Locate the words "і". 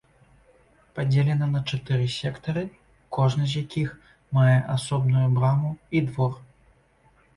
6.01-6.03